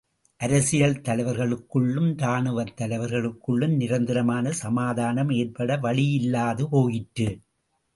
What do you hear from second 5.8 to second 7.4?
வழியில்லாது போயிற்று.